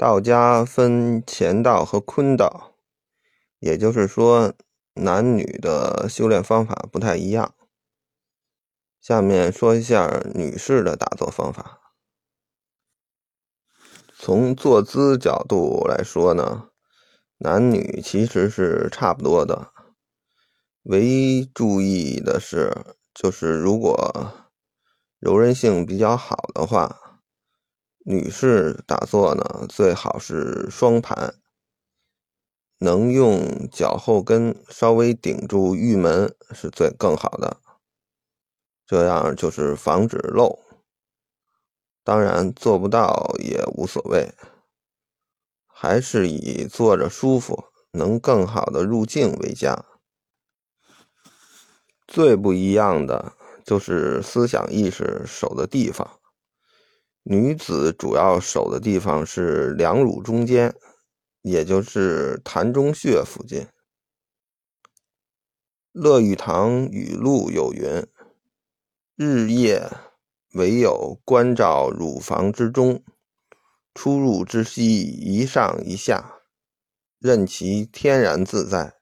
[0.00, 2.72] 道家分乾道和坤道，
[3.58, 4.54] 也就是说，
[4.94, 7.54] 男女的修炼方法不太一样。
[8.98, 11.92] 下面说一下女士的打坐方法。
[14.18, 16.70] 从坐姿角度来说呢，
[17.36, 19.70] 男女其实是差不多的，
[20.84, 22.74] 唯一注意的是，
[23.12, 24.32] 就是如果
[25.18, 27.09] 柔韧性比较好的话，
[28.04, 31.34] 女士打坐呢最好是双盘，
[32.78, 37.58] 能用脚后跟稍微顶住玉门是最更好的，
[38.86, 40.58] 这样就是防止漏。
[42.02, 44.32] 当然做不到也无所谓，
[45.66, 49.84] 还是以坐着舒服、能更好的入境为佳。
[52.08, 56.19] 最不一样的就是思想意识守的地方，
[57.22, 60.74] 女子主要守的地方是两乳中间，
[61.42, 63.66] 也就是膻中穴附近。
[65.92, 68.06] 乐玉堂语录有云
[69.16, 69.90] ：“日夜。”
[70.54, 73.04] 唯有关照乳房之中，
[73.94, 76.40] 出入之息一上一下，
[77.20, 78.94] 任其天然自在，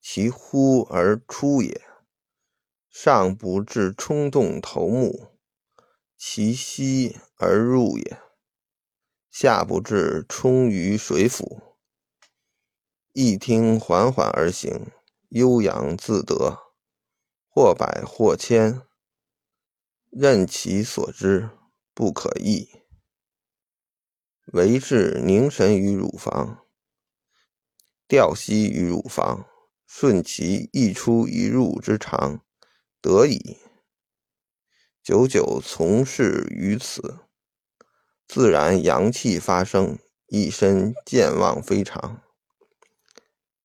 [0.00, 1.80] 其呼而出也；
[2.90, 5.28] 上不至冲动头目，
[6.18, 8.16] 其息而入也；
[9.30, 11.76] 下不至冲于水府，
[13.12, 14.86] 一听缓缓而行，
[15.28, 16.58] 悠扬自得，
[17.50, 18.80] 或百或千。
[20.10, 21.50] 任其所知，
[21.92, 22.68] 不可易。
[24.52, 26.64] 唯是凝神于乳房，
[28.08, 29.46] 调息于乳房，
[29.86, 32.42] 顺其一出一入之常，
[33.02, 33.58] 得矣。
[35.02, 37.23] 久久从事于此，
[38.26, 42.20] 自然阳气发生，一身健旺非常。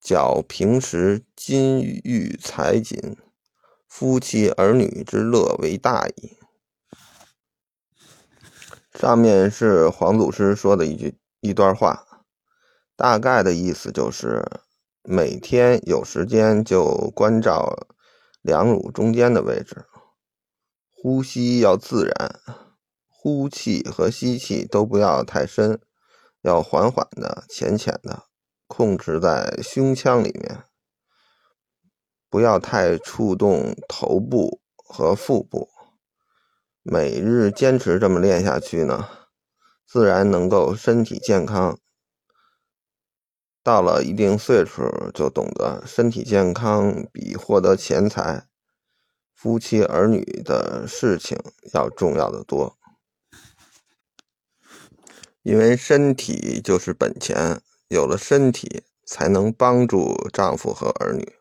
[0.00, 3.16] 较平时金玉财锦。
[3.88, 6.38] 夫妻儿女之乐为大矣。
[8.94, 12.06] 上面是黄祖师说的一句一段话，
[12.94, 14.44] 大概的意思就是：
[15.02, 17.88] 每天有时间就关照
[18.42, 19.84] 两乳中间的位置，
[20.88, 22.40] 呼吸要自然，
[23.22, 25.78] 呼气和吸气都不要太深，
[26.40, 28.22] 要缓缓的、浅浅的，
[28.66, 30.64] 控制在胸腔里面。
[32.30, 35.68] 不要太触动头部和腹部，
[36.82, 39.06] 每日坚持这么练下去呢，
[39.86, 41.78] 自然能够身体健康。
[43.62, 48.46] 到了一定岁数，就懂得身体健康比获得钱财、
[49.34, 51.36] 夫妻儿女的事情
[51.74, 52.79] 要重要的多。
[55.42, 61.32] 因为身体就是本钱，有了身体才能帮助丈夫和儿女。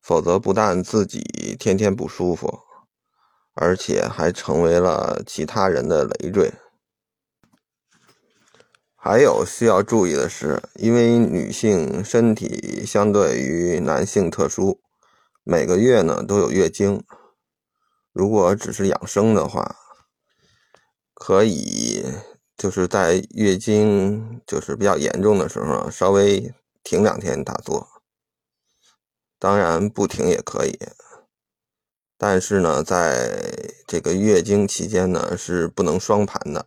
[0.00, 2.60] 否则，不但自己天天不舒服，
[3.54, 6.52] 而且还成为了其他人的累赘。
[8.94, 14.80] 还有需要注意的是，因为女性身体相对于男性特殊，
[15.42, 17.02] 每个月呢都有月经。
[18.12, 19.76] 如果只是养生的话，
[21.14, 22.04] 可以
[22.56, 27.88] 就是在月经就是比较严重的时候，稍微停两天打坐。
[29.38, 30.78] 当然不停也可以，
[32.16, 33.38] 但是呢，在
[33.86, 36.64] 这个月经期间呢是不能双盘的，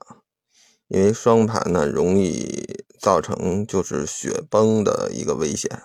[0.87, 5.81] 因为双盘呢容易造成就是血崩的一个危险。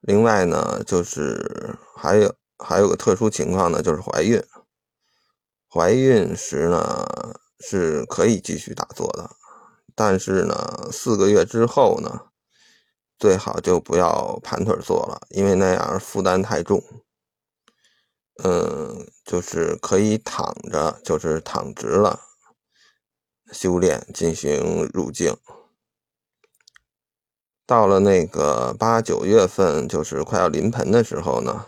[0.00, 4.42] 另外呢，就是还有还有个特殊情况呢，就是怀孕，
[5.74, 7.04] 怀孕时呢
[7.58, 9.28] 是可以继续打坐的，
[9.96, 12.26] 但是呢四个月之后呢。
[13.16, 16.82] 最好就不要盘腿坐了，因为那样负担太重。
[18.42, 22.20] 嗯，就是可以躺着，就是躺直了
[23.52, 25.38] 修炼进行入境。
[27.64, 31.64] 到了那个八九月份，就是快要临盆的时候呢，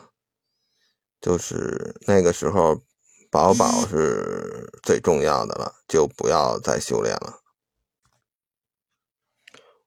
[1.21, 2.83] 就是那个时候
[3.37, 7.41] 宝宝是最重要的了，就不要再修炼了。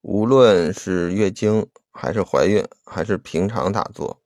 [0.02, 4.22] 无论是月经，还是怀孕，还是平常打坐，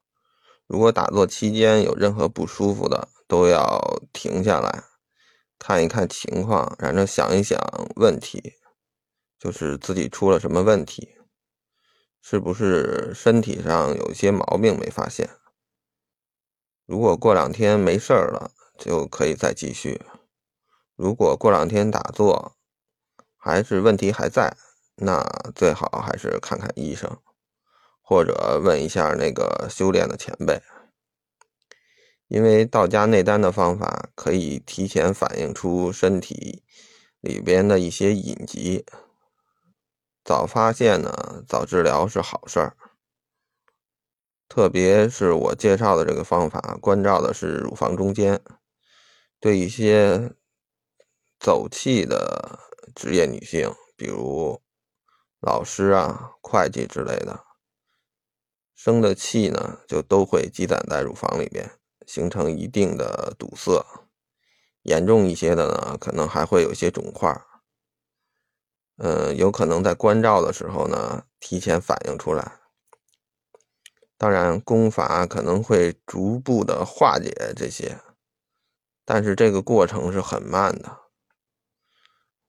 [0.67, 3.79] 如果打坐期间有任何不舒服的，都要
[4.11, 4.83] 停下来，
[5.57, 7.57] 看一看情况，然后想一想
[7.95, 8.55] 问题，
[9.39, 11.15] 就是自己出了什么问题，
[12.21, 15.29] 是不是身体上有些毛病没发现？
[16.85, 19.99] 如果过两天没事儿了，就可以再继续；
[20.95, 22.55] 如果过两天打坐，
[23.37, 24.55] 还是问题还在，
[24.95, 25.23] 那
[25.53, 27.17] 最好还是看看医生，
[28.01, 30.61] 或者问一下那个修炼的前辈，
[32.27, 36.63] 因为道家内丹的方法可以提前反映出身体
[37.19, 38.85] 里边的一些隐疾，
[40.23, 42.75] 早发现呢，早治疗是好事儿。
[44.49, 48.39] 特别是我介绍的这个方法，关照的是乳房中间，
[49.43, 50.33] 对一些
[51.37, 52.61] 走气的。
[52.95, 54.61] 职业女性，比如
[55.39, 57.43] 老师啊、会计之类的，
[58.75, 61.71] 生的气呢，就都会积攒在乳房里边，
[62.05, 63.83] 形成一定的堵塞。
[64.83, 67.35] 严重一些的呢，可能还会有些肿块。
[68.97, 72.59] 嗯，有可能在关照的时候呢，提前反映出来。
[74.17, 77.97] 当然，功法可能会逐步的化解这些，
[79.05, 80.99] 但是这个过程是很慢的。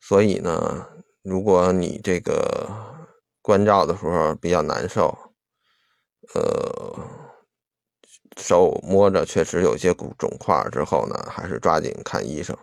[0.00, 0.86] 所以呢，
[1.22, 2.68] 如果你这个
[3.40, 5.16] 关照的时候比较难受，
[6.34, 6.98] 呃，
[8.36, 12.56] 手摸着确实有些肿块之后呢，还是抓紧看医生。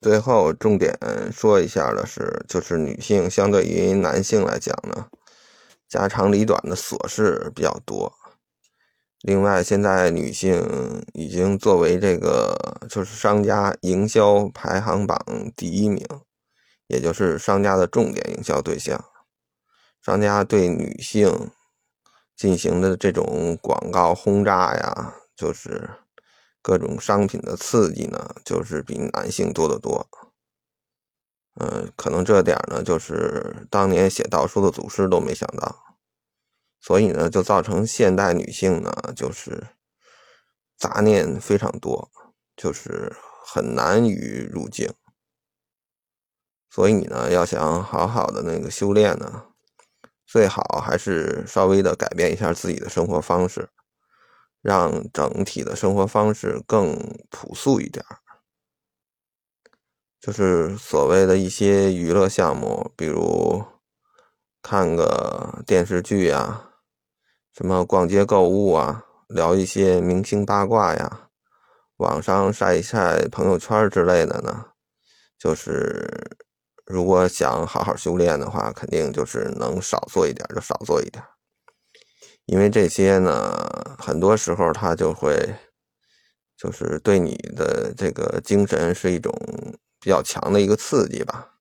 [0.00, 0.96] 最后重点
[1.32, 5.08] 说一下的是，就是女性相对于男性来讲呢，
[5.88, 8.12] 家长里短的琐事比较多。
[9.22, 15.18] 另外，现在女性已经作为这个就是商家营销排行榜
[15.56, 16.06] 第一名，
[16.86, 19.04] 也就是商家的重点营销对象。
[20.00, 21.50] 商家对女性
[22.36, 25.90] 进行的这种广告轰炸呀，就是
[26.62, 30.06] 各种商品的刺激呢，就是比男性多得多。
[31.60, 35.87] 嗯，可能这点呢，就是当年写道书的祖师都没想到。
[36.80, 39.66] 所以呢，就造成现代女性呢，就是
[40.76, 42.10] 杂念非常多，
[42.56, 43.12] 就是
[43.44, 44.92] 很难于入境。
[46.70, 49.46] 所以呢，要想好好的那个修炼呢，
[50.24, 53.68] 最好还是稍微的改变一下自己的生活方式，
[54.62, 56.96] 让整体的生活方式更
[57.30, 58.04] 朴素一点
[60.20, 63.64] 就是所谓的一些娱乐项目，比如
[64.62, 66.67] 看个电视剧呀。
[67.58, 71.28] 什么逛街购物啊，聊一些明星八卦呀，
[71.96, 74.66] 网上晒一晒朋友圈之类的呢，
[75.36, 76.36] 就是
[76.86, 81.20] 如果想好好修炼的话，肯定就是能少做一点就少做一点，
[82.44, 85.56] 因为这些呢，很多时候它就会
[86.56, 89.36] 就是对你的这个精神是一种
[89.98, 91.54] 比较强的一个刺激吧。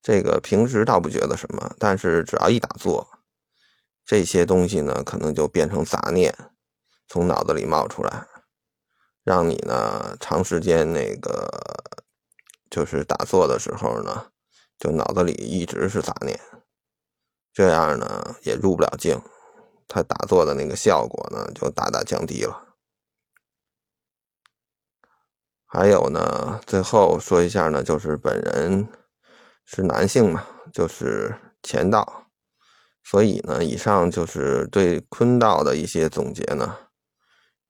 [0.00, 3.11] 这个平时倒不觉得什么，但是只要一打坐。
[4.04, 6.34] 这些东西呢，可能就变成杂念，
[7.08, 8.26] 从脑子里冒出来，
[9.22, 11.48] 让你呢长时间那个
[12.68, 14.32] 就是打坐的时候呢，
[14.78, 16.38] 就脑子里一直是杂念，
[17.52, 19.20] 这样呢也入不了境，
[19.86, 22.76] 他打坐的那个效果呢就大大降低了。
[25.66, 28.86] 还有呢，最后说一下呢，就是本人
[29.64, 32.21] 是男性嘛，就是前道。
[33.04, 36.76] 所以呢，以上就是对坤道的一些总结呢，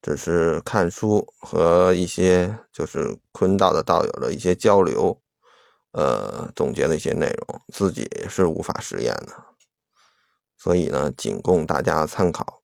[0.01, 5.21] 只是看书和一些就是坤道的道友的一些交流，
[5.93, 9.33] 呃，总结的一些内容，自己是无法实验的，
[10.57, 12.62] 所以呢，仅供大家参考。